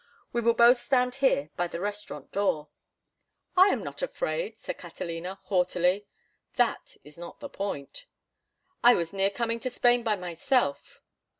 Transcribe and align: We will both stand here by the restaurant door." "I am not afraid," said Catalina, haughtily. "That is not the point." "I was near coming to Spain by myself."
We 0.33 0.41
will 0.41 0.55
both 0.55 0.79
stand 0.79 1.13
here 1.21 1.51
by 1.55 1.67
the 1.67 1.79
restaurant 1.79 2.31
door." 2.31 2.69
"I 3.55 3.67
am 3.67 3.83
not 3.83 4.01
afraid," 4.01 4.57
said 4.57 4.79
Catalina, 4.79 5.39
haughtily. 5.43 6.07
"That 6.55 6.97
is 7.03 7.19
not 7.19 7.39
the 7.39 7.49
point." 7.49 8.07
"I 8.83 8.95
was 8.95 9.13
near 9.13 9.29
coming 9.29 9.59
to 9.59 9.69
Spain 9.69 10.01
by 10.01 10.15
myself." 10.15 11.01